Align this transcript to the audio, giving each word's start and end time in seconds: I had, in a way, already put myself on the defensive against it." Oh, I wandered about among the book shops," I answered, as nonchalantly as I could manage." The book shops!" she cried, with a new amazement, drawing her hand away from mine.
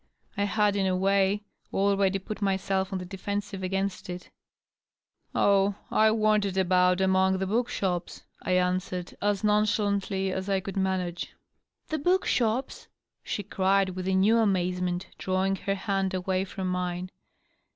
I 0.35 0.45
had, 0.45 0.75
in 0.75 0.87
a 0.87 0.95
way, 0.97 1.43
already 1.71 2.17
put 2.17 2.41
myself 2.41 2.91
on 2.91 2.97
the 2.97 3.05
defensive 3.05 3.61
against 3.61 4.09
it." 4.09 4.31
Oh, 5.35 5.75
I 5.91 6.09
wandered 6.09 6.57
about 6.57 6.99
among 7.01 7.37
the 7.37 7.45
book 7.45 7.69
shops," 7.69 8.23
I 8.41 8.53
answered, 8.53 9.15
as 9.21 9.43
nonchalantly 9.43 10.31
as 10.31 10.49
I 10.49 10.59
could 10.59 10.75
manage." 10.75 11.35
The 11.89 11.99
book 11.99 12.25
shops!" 12.25 12.87
she 13.23 13.43
cried, 13.43 13.89
with 13.89 14.07
a 14.07 14.15
new 14.15 14.39
amazement, 14.39 15.05
drawing 15.19 15.55
her 15.57 15.75
hand 15.75 16.15
away 16.15 16.45
from 16.45 16.67
mine. 16.67 17.11